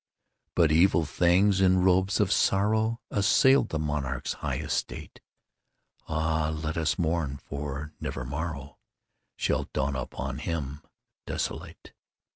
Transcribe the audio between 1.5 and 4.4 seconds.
in robes of sorrow, Assailed the monarch's